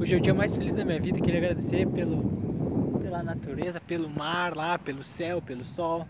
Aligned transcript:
Hoje 0.00 0.14
é 0.14 0.16
o 0.16 0.20
dia 0.20 0.32
mais 0.32 0.54
feliz 0.54 0.76
da 0.76 0.84
minha 0.84 1.00
vida. 1.00 1.20
Queria 1.20 1.38
agradecer 1.38 1.84
pelo, 1.88 3.00
pela 3.02 3.20
natureza, 3.20 3.80
pelo 3.80 4.08
mar 4.08 4.54
lá, 4.54 4.78
pelo 4.78 5.02
céu, 5.02 5.42
pelo 5.42 5.64
sol. 5.64 6.06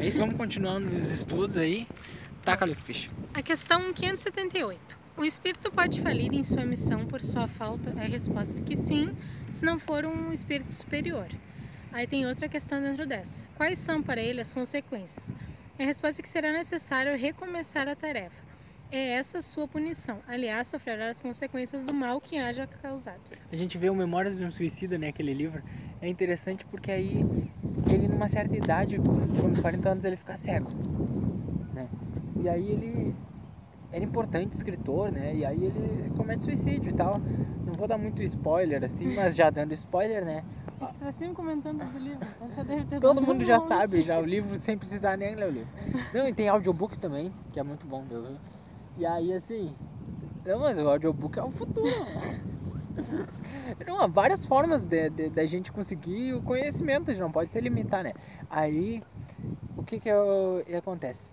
É 0.00 0.06
isso, 0.06 0.18
vamos 0.18 0.36
continuar 0.36 0.80
nos 0.80 1.10
estudos 1.10 1.58
aí. 1.58 1.86
Taca 2.42 2.64
ali, 2.64 2.74
ficha. 2.74 3.10
A 3.34 3.42
questão 3.42 3.92
578. 3.92 4.96
O 5.18 5.24
espírito 5.24 5.70
pode 5.70 6.00
falir 6.00 6.32
em 6.32 6.42
sua 6.42 6.64
missão 6.64 7.04
por 7.04 7.20
sua 7.20 7.46
falta? 7.46 7.92
É 7.98 8.06
a 8.06 8.08
resposta 8.08 8.58
que 8.62 8.74
sim, 8.74 9.14
se 9.50 9.66
não 9.66 9.78
for 9.78 10.06
um 10.06 10.32
espírito 10.32 10.72
superior. 10.72 11.28
Aí 11.92 12.06
tem 12.06 12.26
outra 12.26 12.48
questão 12.48 12.80
dentro 12.80 13.06
dessa. 13.06 13.44
Quais 13.54 13.78
são 13.78 14.02
para 14.02 14.20
ele 14.20 14.40
as 14.40 14.54
consequências? 14.54 15.34
É 15.78 15.82
a 15.82 15.86
resposta 15.86 16.22
que 16.22 16.28
será 16.28 16.54
necessário 16.54 17.14
recomeçar 17.18 17.86
a 17.86 17.94
tarefa. 17.94 18.55
É 18.90 19.10
essa 19.12 19.42
sua 19.42 19.66
punição. 19.66 20.20
Aliás, 20.28 20.68
sofrerá 20.68 21.10
as 21.10 21.20
consequências 21.20 21.84
do 21.84 21.92
mal 21.92 22.20
que 22.20 22.38
haja 22.38 22.66
causado. 22.66 23.20
A 23.50 23.56
gente 23.56 23.76
vê 23.76 23.90
o 23.90 23.94
Memórias 23.94 24.38
de 24.38 24.44
um 24.44 24.50
Suicida, 24.50 24.96
né, 24.96 25.08
aquele 25.08 25.34
livro. 25.34 25.62
É 26.00 26.08
interessante 26.08 26.64
porque 26.66 26.90
aí 26.90 27.24
ele 27.90 28.06
numa 28.08 28.28
certa 28.28 28.56
idade, 28.56 29.00
uns 29.00 29.58
40 29.60 29.88
anos, 29.88 30.04
ele 30.04 30.16
fica 30.16 30.36
cego, 30.36 30.70
né? 31.74 31.88
E 32.40 32.48
aí 32.48 32.68
ele 32.70 33.16
era 33.90 34.04
importante 34.04 34.52
escritor, 34.52 35.10
né? 35.10 35.34
E 35.34 35.44
aí 35.44 35.64
ele 35.64 36.10
comete 36.16 36.44
suicídio 36.44 36.90
e 36.90 36.94
tal. 36.94 37.18
Não 37.66 37.72
vou 37.74 37.88
dar 37.88 37.98
muito 37.98 38.22
spoiler 38.22 38.84
assim, 38.84 39.14
mas 39.14 39.34
já 39.34 39.50
dando 39.50 39.72
spoiler, 39.74 40.24
né? 40.24 40.44
É 40.80 40.86
que 40.86 40.98
você 40.98 41.04
tá 41.06 41.12
sempre 41.12 41.34
comentando 41.34 41.84
do 41.90 41.98
livro, 41.98 42.26
então 42.36 42.50
já 42.50 42.62
deve 42.62 42.84
ter 42.84 43.00
Todo 43.00 43.22
mundo 43.22 43.42
já 43.44 43.58
monte. 43.58 43.68
sabe, 43.68 44.02
já 44.02 44.18
o 44.18 44.24
livro 44.24 44.60
sem 44.60 44.76
precisar 44.76 45.16
nem 45.16 45.34
ler 45.34 45.48
o 45.48 45.50
livro. 45.50 45.68
Não, 46.12 46.28
e 46.28 46.34
tem 46.34 46.48
audiobook 46.48 46.98
também, 46.98 47.32
que 47.52 47.58
é 47.58 47.62
muito 47.62 47.86
bom 47.86 48.04
ouvir. 48.10 48.36
E 48.96 49.04
aí 49.04 49.32
assim, 49.32 49.74
não, 50.44 50.60
mas 50.60 50.78
o 50.78 50.88
audiobook 50.88 51.38
é 51.38 51.42
o 51.42 51.50
futuro. 51.50 51.90
Não, 53.86 54.00
há 54.00 54.06
várias 54.06 54.46
formas 54.46 54.82
da 54.82 55.44
gente 55.46 55.70
conseguir 55.70 56.34
o 56.34 56.42
conhecimento, 56.42 57.10
a 57.10 57.14
gente 57.14 57.22
não 57.22 57.30
pode 57.30 57.50
se 57.50 57.60
limitar, 57.60 58.02
né? 58.02 58.12
Aí, 58.48 59.02
o 59.76 59.82
que 59.82 60.00
que, 60.00 60.08
é 60.08 60.18
o- 60.18 60.62
que 60.64 60.74
acontece? 60.74 61.30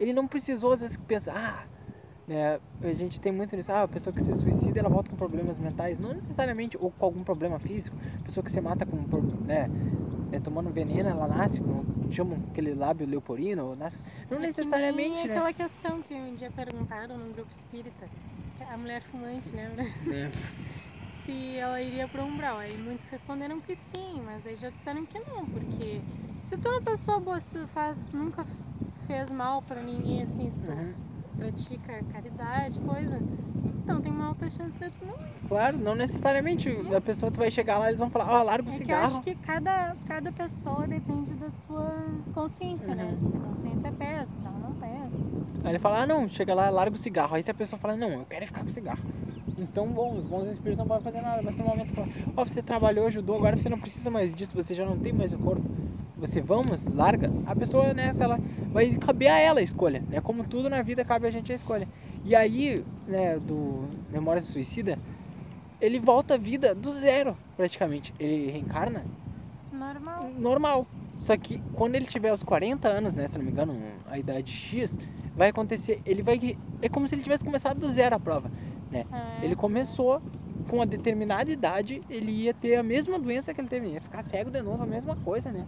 Ele 0.00 0.12
não 0.12 0.26
precisou 0.26 0.72
às 0.72 0.80
vezes 0.80 0.96
pensar, 0.96 1.34
ah, 1.36 1.66
né, 2.26 2.58
a 2.82 2.92
gente 2.94 3.20
tem 3.20 3.30
muito 3.30 3.54
isso, 3.56 3.70
ah, 3.70 3.82
a 3.82 3.88
pessoa 3.88 4.12
que 4.14 4.22
se 4.22 4.34
suicida, 4.34 4.80
ela 4.80 4.88
volta 4.88 5.10
com 5.10 5.16
problemas 5.16 5.58
mentais, 5.58 5.98
não 5.98 6.14
necessariamente, 6.14 6.78
ou 6.80 6.90
com 6.90 7.04
algum 7.04 7.22
problema 7.22 7.58
físico, 7.58 7.96
a 8.20 8.24
pessoa 8.24 8.42
que 8.42 8.50
se 8.50 8.60
mata 8.60 8.86
com, 8.86 9.04
pro- 9.04 9.22
né, 10.32 10.38
é, 10.38 10.40
tomando 10.40 10.70
veneno, 10.70 11.08
ela 11.08 11.28
nasce 11.28 11.60
com, 11.60 11.84
chamam 12.10 12.38
aquele 12.50 12.74
lábio 12.74 13.06
leoporino, 13.06 13.76
nasce, 13.76 13.98
não 14.30 14.38
É 14.38 14.40
que 14.40 14.46
necessariamente, 14.46 15.12
nem 15.12 15.26
né? 15.28 15.34
aquela 15.34 15.52
questão 15.52 16.02
que 16.02 16.14
um 16.14 16.34
dia 16.34 16.50
perguntaram 16.50 17.16
num 17.18 17.32
grupo 17.32 17.50
espírita, 17.50 18.08
que 18.56 18.64
a 18.64 18.76
mulher 18.76 19.02
fumante, 19.02 19.48
lembra? 19.54 19.84
É. 20.12 20.30
Se 21.24 21.56
ela 21.56 21.80
iria 21.80 22.08
pro 22.08 22.22
umbral. 22.24 22.58
Aí 22.58 22.76
muitos 22.76 23.08
responderam 23.08 23.60
que 23.60 23.76
sim, 23.76 24.20
mas 24.24 24.44
aí 24.44 24.56
já 24.56 24.70
disseram 24.70 25.06
que 25.06 25.18
não, 25.20 25.46
porque 25.46 26.00
se 26.42 26.56
tu 26.56 26.66
é 26.66 26.70
uma 26.72 26.82
pessoa 26.82 27.20
boa, 27.20 27.40
se 27.40 27.52
tu 27.52 27.66
faz, 27.68 28.12
nunca 28.12 28.44
fez 29.06 29.30
mal 29.30 29.62
pra 29.62 29.80
ninguém 29.80 30.22
assim, 30.22 30.50
se 30.50 30.58
tu 30.58 30.72
Uhum. 30.72 30.94
pratica 31.38 32.02
caridade, 32.12 32.80
coisa, 32.80 33.20
então 33.82 34.00
tem 34.00 34.12
uma 34.12 34.26
alta 34.26 34.48
chance 34.50 34.78
de 34.78 34.90
tu 34.90 35.04
não 35.04 35.14
Claro, 35.48 35.76
não 35.78 35.94
necessariamente 35.94 36.68
a 36.94 37.00
pessoa 37.00 37.30
tu 37.30 37.38
vai 37.38 37.50
chegar 37.50 37.78
lá 37.78 37.86
e 37.86 37.88
eles 37.90 37.98
vão 37.98 38.08
falar, 38.08 38.40
ó, 38.40 38.42
larga 38.42 38.68
o 38.68 38.72
É 38.72 38.76
que 38.76 38.82
eu 38.82 38.86
cigarro. 38.86 39.04
acho 39.18 39.20
que 39.22 39.34
cada, 39.34 39.94
cada 40.06 40.32
pessoa 40.32 40.86
depende 40.88 41.34
da 41.34 41.50
sua 41.66 41.92
consciência, 42.32 42.94
né? 42.94 43.14
Uhum. 43.20 43.30
Se 43.30 43.36
a 43.36 43.40
consciência 43.40 43.92
pesa, 43.92 44.26
se 44.40 44.46
ela 44.46 44.58
não 44.58 44.72
pesa. 44.72 45.62
Aí 45.64 45.70
ele 45.72 45.78
fala, 45.78 46.02
ah 46.02 46.06
não, 46.06 46.28
chega 46.28 46.54
lá, 46.54 46.70
larga 46.70 46.96
o 46.96 46.98
cigarro. 46.98 47.34
Aí 47.34 47.42
se 47.42 47.50
a 47.50 47.54
pessoa 47.54 47.78
fala, 47.78 47.96
não, 47.96 48.10
eu 48.12 48.24
quero 48.24 48.46
ficar 48.46 48.62
com 48.62 48.70
o 48.70 48.72
cigarro. 48.72 49.02
Então, 49.58 49.86
bom, 49.88 50.16
os 50.16 50.24
bons 50.24 50.48
espíritos 50.48 50.78
não 50.78 50.86
podem 50.86 51.04
fazer 51.04 51.20
nada. 51.20 51.42
Mas 51.42 51.56
no 51.56 51.64
momento 51.64 51.92
fala, 51.92 52.08
ó, 52.36 52.44
você 52.44 52.62
trabalhou, 52.62 53.06
ajudou, 53.08 53.36
agora 53.36 53.56
você 53.56 53.68
não 53.68 53.78
precisa 53.78 54.10
mais 54.10 54.34
disso, 54.34 54.54
você 54.54 54.74
já 54.74 54.86
não 54.86 54.96
tem 54.98 55.12
mais 55.12 55.32
o 55.34 55.38
corpo. 55.38 55.62
Você 56.22 56.40
vamos, 56.40 56.86
larga. 56.86 57.32
A 57.46 57.56
pessoa 57.56 57.92
nessa, 57.92 58.22
ela 58.22 58.38
vai 58.72 58.94
caber 58.94 59.28
a 59.28 59.38
ela 59.40 59.58
a 59.58 59.62
escolha, 59.62 60.04
né? 60.08 60.20
Como 60.20 60.44
tudo 60.44 60.70
na 60.70 60.80
vida 60.80 61.04
cabe 61.04 61.26
a 61.26 61.30
gente 61.32 61.50
a 61.50 61.54
escolha. 61.56 61.88
E 62.24 62.36
aí, 62.36 62.84
né, 63.08 63.40
do 63.40 63.82
Memórias 64.08 64.46
do 64.46 64.52
Suicida, 64.52 64.96
ele 65.80 65.98
volta 65.98 66.34
à 66.34 66.36
vida 66.36 66.76
do 66.76 66.92
zero, 66.92 67.36
praticamente. 67.56 68.14
Ele 68.20 68.52
reencarna 68.52 69.02
Normal. 69.72 70.30
normal. 70.38 70.86
Só 71.18 71.36
que 71.36 71.60
quando 71.74 71.96
ele 71.96 72.06
tiver 72.06 72.32
os 72.32 72.42
40 72.44 72.86
anos, 72.86 73.16
né, 73.16 73.26
se 73.26 73.36
não 73.36 73.44
me 73.44 73.50
engano, 73.50 73.76
a 74.06 74.16
idade 74.16 74.52
X, 74.52 74.96
vai 75.34 75.48
acontecer, 75.48 76.00
ele 76.06 76.22
vai 76.22 76.56
é 76.80 76.88
como 76.88 77.08
se 77.08 77.16
ele 77.16 77.24
tivesse 77.24 77.44
começado 77.44 77.80
do 77.80 77.90
zero 77.90 78.14
a 78.14 78.20
prova. 78.20 78.48
É. 78.92 79.04
Ele 79.44 79.56
começou 79.56 80.22
com 80.68 80.76
uma 80.76 80.86
determinada 80.86 81.50
idade, 81.50 82.00
ele 82.08 82.30
ia 82.30 82.54
ter 82.54 82.76
a 82.76 82.82
mesma 82.82 83.18
doença 83.18 83.52
que 83.52 83.60
ele 83.60 83.68
teve, 83.68 83.88
ia 83.88 84.00
ficar 84.00 84.22
cego 84.22 84.52
de 84.52 84.62
novo, 84.62 84.84
a 84.84 84.86
mesma 84.86 85.16
coisa, 85.16 85.50
né? 85.50 85.66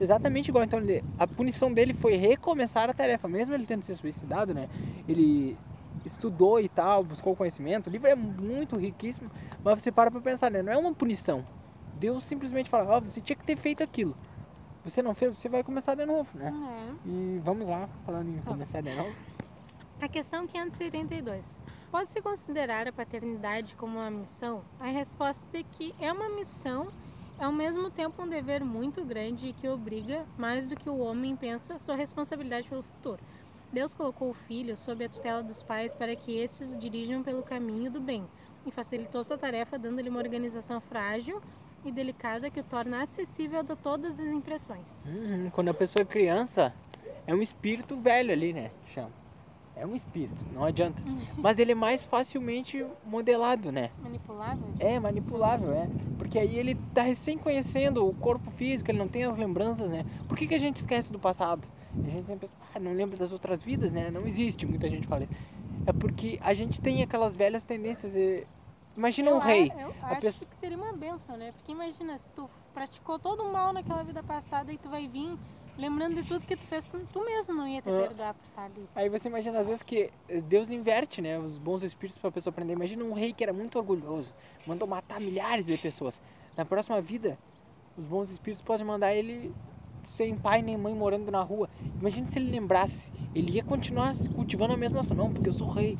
Exatamente 0.00 0.48
igual, 0.48 0.64
então 0.64 0.78
ele- 0.80 1.04
a 1.18 1.26
punição 1.26 1.72
dele 1.72 1.92
foi 1.92 2.16
recomeçar 2.16 2.88
a 2.88 2.94
tarefa, 2.94 3.28
mesmo 3.28 3.54
ele 3.54 3.66
tendo 3.66 3.84
se 3.84 3.94
suicidado, 3.94 4.54
né? 4.54 4.66
Ele 5.06 5.58
estudou 6.06 6.58
e 6.58 6.70
tal, 6.70 7.04
buscou 7.04 7.36
conhecimento, 7.36 7.88
o 7.88 7.90
livro 7.90 8.08
é 8.08 8.14
muito 8.14 8.76
riquíssimo, 8.76 9.30
mas 9.62 9.82
você 9.82 9.92
para 9.92 10.10
pra 10.10 10.20
pensar, 10.22 10.50
né? 10.50 10.62
Não 10.62 10.72
é 10.72 10.76
uma 10.78 10.94
punição. 10.94 11.44
Deus 11.98 12.24
simplesmente 12.24 12.70
fala, 12.70 12.96
ó, 12.96 13.00
você 13.00 13.20
tinha 13.20 13.36
que 13.36 13.44
ter 13.44 13.56
feito 13.56 13.82
aquilo. 13.82 14.16
Você 14.82 15.02
não 15.02 15.14
fez, 15.14 15.36
você 15.36 15.50
vai 15.50 15.62
começar 15.62 15.94
de 15.94 16.06
novo, 16.06 16.30
né? 16.34 16.50
É. 17.04 17.08
E 17.08 17.38
vamos 17.44 17.68
lá, 17.68 17.86
falando 18.06 18.30
em 18.30 18.40
começar 18.40 18.80
de 18.80 18.94
novo. 18.94 19.14
A 20.00 20.08
questão 20.08 20.46
582. 20.46 21.44
Pode-se 21.90 22.22
considerar 22.22 22.88
a 22.88 22.92
paternidade 22.92 23.76
como 23.76 23.98
uma 23.98 24.10
missão? 24.10 24.64
A 24.78 24.86
resposta 24.86 25.44
é 25.58 25.62
que 25.62 25.92
é 26.00 26.10
uma 26.10 26.36
missão, 26.36 26.88
ao 27.40 27.50
mesmo 27.50 27.90
tempo 27.90 28.22
um 28.22 28.28
dever 28.28 28.62
muito 28.62 29.04
grande 29.04 29.54
que 29.54 29.66
obriga, 29.66 30.26
mais 30.36 30.68
do 30.68 30.76
que 30.76 30.90
o 30.90 30.98
homem 30.98 31.34
pensa, 31.34 31.78
sua 31.78 31.96
responsabilidade 31.96 32.68
pelo 32.68 32.82
futuro. 32.82 33.20
Deus 33.72 33.94
colocou 33.94 34.30
o 34.30 34.34
filho 34.34 34.76
sob 34.76 35.04
a 35.04 35.08
tutela 35.08 35.42
dos 35.42 35.62
pais 35.62 35.94
para 35.94 36.14
que 36.14 36.36
estes 36.36 36.72
o 36.72 36.76
dirijam 36.76 37.22
pelo 37.22 37.42
caminho 37.42 37.90
do 37.90 38.00
bem 38.00 38.26
e 38.66 38.70
facilitou 38.70 39.24
sua 39.24 39.38
tarefa 39.38 39.78
dando-lhe 39.78 40.10
uma 40.10 40.18
organização 40.18 40.80
frágil 40.80 41.40
e 41.84 41.90
delicada 41.90 42.50
que 42.50 42.60
o 42.60 42.64
torna 42.64 43.02
acessível 43.02 43.60
a 43.60 43.76
todas 43.76 44.20
as 44.20 44.26
impressões. 44.26 45.06
Uhum, 45.06 45.50
Quando 45.50 45.68
a 45.68 45.74
pessoa 45.74 46.02
é 46.02 46.04
criança, 46.04 46.74
é 47.26 47.34
um 47.34 47.40
espírito 47.40 47.96
velho 47.96 48.32
ali, 48.32 48.52
né? 48.52 48.70
Chama. 48.92 49.10
É 49.74 49.86
um 49.86 49.94
espírito, 49.94 50.44
não 50.52 50.64
adianta. 50.64 51.00
Mas 51.38 51.58
ele 51.58 51.72
é 51.72 51.74
mais 51.74 52.04
facilmente 52.04 52.84
modelado, 53.02 53.72
né? 53.72 53.90
Manipulável? 54.02 54.68
É 54.78 55.00
manipulável, 55.00 55.72
é. 55.72 55.88
Porque 56.30 56.38
aí 56.38 56.56
ele 56.60 56.76
tá 56.94 57.02
recém 57.02 57.36
conhecendo 57.36 58.08
o 58.08 58.14
corpo 58.14 58.52
físico, 58.52 58.88
ele 58.88 58.98
não 59.00 59.08
tem 59.08 59.24
as 59.24 59.36
lembranças, 59.36 59.90
né? 59.90 60.04
Por 60.28 60.38
que, 60.38 60.46
que 60.46 60.54
a 60.54 60.60
gente 60.60 60.76
esquece 60.76 61.12
do 61.12 61.18
passado? 61.18 61.66
A 62.04 62.08
gente 62.08 62.24
sempre 62.24 62.46
pensa, 62.46 62.54
ah, 62.72 62.78
não 62.78 62.92
lembra 62.92 63.16
das 63.16 63.32
outras 63.32 63.60
vidas, 63.60 63.90
né? 63.90 64.12
Não 64.12 64.24
existe, 64.28 64.64
muita 64.64 64.88
gente 64.88 65.08
fala. 65.08 65.26
É 65.84 65.92
porque 65.92 66.38
a 66.40 66.54
gente 66.54 66.80
tem 66.80 67.02
aquelas 67.02 67.34
velhas 67.34 67.64
tendências. 67.64 68.14
e- 68.14 68.46
Imagina 68.96 69.32
um 69.32 69.34
Eu 69.34 69.40
rei. 69.40 69.72
a- 69.72 69.82
Eu 69.82 69.92
acho 70.02 70.20
pessoa- 70.20 70.48
que 70.48 70.56
seria 70.60 70.76
uma 70.76 70.92
benção, 70.96 71.36
né? 71.36 71.50
Porque 71.50 71.72
imagina, 71.72 72.16
se 72.18 72.30
tu 72.32 72.48
praticou 72.72 73.18
todo 73.18 73.40
o 73.42 73.52
mal 73.52 73.72
naquela 73.72 74.04
vida 74.04 74.22
passada 74.22 74.72
e 74.72 74.78
tu 74.78 74.88
vai 74.88 75.08
vir 75.08 75.36
lembrando 75.76 76.16
de 76.16 76.24
tudo 76.24 76.44
que 76.46 76.56
tu 76.56 76.66
fez, 76.66 76.84
tu- 76.86 77.24
mesmo 77.24 77.54
não 77.54 77.66
ia 77.66 77.80
te 77.80 77.88
Ah. 77.88 78.06
perdoar 78.08 78.34
por 78.34 78.44
estar 78.44 78.64
ali. 78.64 78.88
Aí 78.94 79.08
você 79.08 79.28
imagina 79.28 79.60
às 79.60 79.66
vezes 79.66 79.82
que 79.82 80.10
Deus 80.44 80.70
inverte, 80.70 81.20
né, 81.20 81.38
os 81.38 81.58
bons 81.58 81.82
espíritos 81.82 82.20
para 82.20 82.30
a 82.30 82.32
pessoa 82.32 82.50
aprender. 82.50 82.72
Imagina 82.72 83.04
um 83.04 83.12
rei 83.12 83.32
que 83.32 83.42
era 83.42 83.52
muito 83.52 83.78
orgulhoso, 83.78 84.32
mandou 84.66 84.86
matar 84.88 85.20
milhares 85.20 85.64
de 85.66 85.76
pessoas. 85.78 86.20
Na 86.56 86.64
próxima 86.64 87.00
vida, 87.00 87.38
os 87.96 88.04
bons 88.04 88.30
espíritos 88.30 88.62
podem 88.62 88.84
mandar 88.86 89.14
ele 89.14 89.54
sem 90.16 90.36
pai 90.36 90.62
nem 90.62 90.76
mãe 90.76 90.94
morando 90.94 91.30
na 91.30 91.42
rua. 91.42 91.68
Imagina 92.00 92.26
se 92.28 92.38
ele 92.38 92.50
lembrasse, 92.50 93.10
ele 93.34 93.52
ia 93.52 93.62
continuar 93.62 94.14
cultivando 94.34 94.72
a 94.72 94.76
mesma 94.76 95.00
ação, 95.00 95.16
não, 95.16 95.32
porque 95.32 95.48
eu 95.48 95.52
sou 95.52 95.68
rei, 95.68 95.98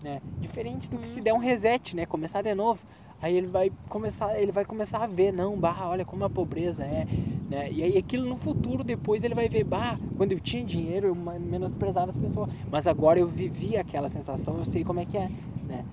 né? 0.00 0.20
Diferente 0.40 0.88
do 0.90 0.98
que 0.98 1.08
se 1.08 1.20
Hum. 1.20 1.22
der 1.22 1.32
um 1.34 1.38
reset, 1.38 1.94
né, 1.94 2.06
começar 2.06 2.42
de 2.42 2.54
novo. 2.54 2.86
Aí 3.20 3.34
ele 3.36 3.46
vai 3.46 3.72
começar, 3.88 4.38
ele 4.38 4.52
vai 4.52 4.64
começar 4.64 5.02
a 5.02 5.06
ver, 5.06 5.32
não, 5.32 5.58
bah, 5.58 5.88
olha 5.88 6.04
como 6.04 6.24
a 6.24 6.30
pobreza 6.30 6.84
é, 6.84 7.06
né? 7.48 7.70
E 7.70 7.82
aí 7.82 7.96
aquilo 7.96 8.28
no 8.28 8.36
futuro 8.36 8.82
depois 8.82 9.22
ele 9.22 9.34
vai 9.34 9.48
ver, 9.48 9.64
bah, 9.64 9.98
quando 10.16 10.32
eu 10.32 10.40
tinha 10.40 10.64
dinheiro 10.64 11.08
eu 11.08 11.14
menosprezava 11.14 12.10
as 12.10 12.16
pessoas, 12.16 12.50
mas 12.70 12.86
agora 12.86 13.18
eu 13.18 13.28
vivi 13.28 13.76
aquela 13.76 14.08
sensação, 14.08 14.58
eu 14.58 14.64
sei 14.66 14.84
como 14.84 15.00
é 15.00 15.04
que 15.04 15.16
é, 15.16 15.28
né? 15.68 15.84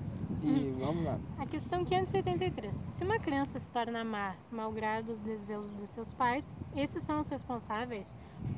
E 0.43 0.71
vamos 0.79 1.05
lá. 1.05 1.19
A 1.37 1.45
questão 1.45 1.85
583. 1.85 2.75
Se 2.97 3.03
uma 3.03 3.19
criança 3.19 3.59
se 3.59 3.69
torna 3.69 4.03
má, 4.03 4.35
malgrado 4.51 5.11
os 5.11 5.19
desvelos 5.19 5.71
dos 5.73 5.89
seus 5.89 6.13
pais, 6.13 6.43
esses 6.75 7.03
são 7.03 7.21
os 7.21 7.29
responsáveis? 7.29 8.07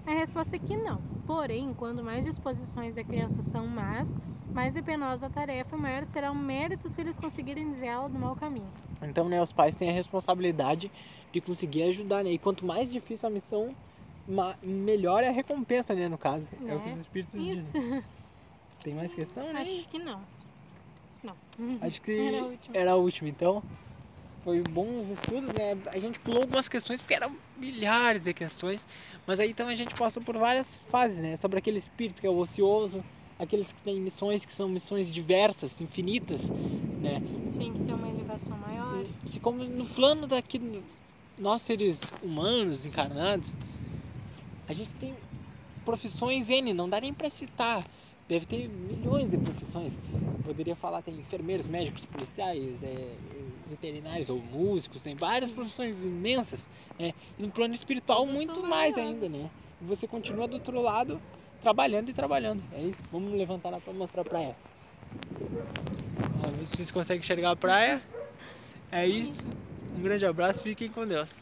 A 0.06 0.12
resposta 0.12 0.56
é 0.56 0.60
que 0.60 0.76
não. 0.78 1.02
Porém, 1.26 1.74
quando 1.74 2.04
mais 2.04 2.26
disposições 2.26 2.94
da 2.96 3.04
criança 3.04 3.42
são 3.44 3.68
más, 3.68 4.08
mais 4.54 4.76
é 4.76 4.82
penosa 4.82 5.26
a 5.26 5.30
tarefa, 5.30 5.76
maior 5.78 6.06
será 6.06 6.32
o 6.32 6.36
mérito 6.36 6.90
se 6.90 7.02
eles 7.02 7.18
conseguirem 7.18 7.70
desviá-la 7.72 8.08
do 8.08 8.20
mau 8.20 8.36
caminho. 8.36 8.68
Então, 9.02 9.28
né, 9.28 9.42
os 9.42 9.52
pais 9.52 9.76
têm 9.76 9.90
a 9.90 9.94
responsabilidade 9.94 10.92
de 11.32 11.42
conseguir 11.42 11.84
ajudar, 11.84 12.24
né? 12.24 12.32
E 12.32 12.38
quanto 12.38 12.66
mais 12.66 12.92
difícil 12.92 13.28
a 13.28 13.32
missão, 13.32 13.76
melhor 14.62 15.24
é 15.24 15.30
a 15.30 15.32
recompensa, 15.32 15.94
né, 15.94 16.08
no 16.08 16.18
caso. 16.18 16.46
É 16.68 16.76
o 16.76 16.80
que 16.80 16.90
Né? 16.90 16.94
os 16.96 17.02
espíritos 17.02 17.34
Isso. 17.42 17.64
dizem. 17.74 18.04
Tem 18.84 18.94
mais 18.94 19.14
questão, 19.14 19.52
né? 19.52 19.62
Acho 19.62 19.90
que 19.90 20.00
não. 20.00 20.22
Não. 21.24 21.36
Acho 21.82 22.02
que 22.02 22.12
Era 22.20 22.42
a 22.42 22.46
última. 22.46 22.78
era 22.78 22.92
a 22.92 22.96
última, 22.96 23.30
então. 23.30 23.64
foi 24.44 24.62
bons 24.62 25.08
estudos, 25.10 25.50
né? 25.54 25.78
A 25.94 25.98
gente 26.00 26.20
pulou 26.20 26.42
algumas 26.42 26.68
questões 26.68 27.00
porque 27.00 27.14
eram 27.14 27.34
milhares 27.58 28.22
de 28.22 28.34
questões, 28.34 28.86
mas 29.26 29.40
aí 29.40 29.52
então 29.52 29.70
a 29.70 29.76
gente 29.76 29.96
passou 29.96 30.22
por 30.22 30.38
várias 30.38 30.76
fases, 30.92 31.18
né? 31.18 31.38
Sobre 31.38 31.60
aquele 31.60 31.80
espírito 31.80 32.20
que 32.20 32.28
é 32.28 32.30
o 32.30 32.36
ocioso, 32.38 33.02
aqueles 33.44 33.72
que 33.72 33.82
têm 33.82 34.00
missões 34.00 34.46
que 34.46 34.54
são 34.54 34.68
missões 34.68 35.12
diversas, 35.12 35.80
infinitas, 35.80 36.42
né? 36.50 37.22
Tem 37.58 37.74
que 37.74 37.80
ter 37.84 37.94
uma 37.94 38.08
elevação 38.08 38.58
maior. 38.58 39.06
Se 39.26 39.40
como 39.40 39.64
no 39.64 39.86
plano 39.86 40.28
daqui 40.28 40.82
nós 41.38 41.62
seres 41.62 42.00
humanos 42.22 42.86
encarnados, 42.86 43.54
a 44.68 44.74
gente 44.74 44.94
tem 44.96 45.14
profissões 45.84 46.50
N, 46.50 46.74
não 46.74 46.90
dá 46.90 47.02
nem 47.02 47.14
para 47.14 47.30
citar. 47.30 47.86
Deve 48.28 48.46
ter 48.46 48.70
milhões 48.70 49.30
de 49.30 49.38
profissões. 49.38 49.92
Poderia 50.46 50.76
falar, 50.76 51.02
tem 51.02 51.14
enfermeiros, 51.16 51.68
médicos, 51.68 52.06
policiais, 52.06 52.82
é, 52.82 53.16
veterinários 53.70 54.30
ou 54.30 54.38
músicos, 54.38 55.02
tem 55.02 55.16
várias 55.16 55.52
profissões 55.52 55.96
imensas. 56.02 56.60
Né? 56.98 57.14
E 57.38 57.42
no 57.42 57.50
plano 57.50 57.74
espiritual, 57.74 58.26
muito 58.26 58.64
mais 58.64 58.98
ainda, 58.98 59.28
né? 59.28 59.50
Você 59.82 60.08
continua 60.08 60.48
do 60.48 60.54
outro 60.54 60.82
lado 60.82 61.20
trabalhando 61.64 62.10
e 62.10 62.14
trabalhando. 62.14 62.62
Aí, 62.74 62.94
vamos 63.12 63.34
levantar 63.34 63.70
lá 63.70 63.80
para 63.80 63.94
mostrar 63.94 64.22
a 64.22 64.26
praia. 64.26 64.56
Ó, 66.44 66.48
vocês 66.60 66.92
conseguem 66.92 67.22
enxergar 67.22 67.52
a 67.52 67.56
praia. 67.56 68.02
É 68.92 69.08
isso. 69.08 69.42
Um 69.98 70.02
grande 70.02 70.26
abraço, 70.26 70.62
fiquem 70.62 70.92
com 70.92 71.08
Deus. 71.08 71.40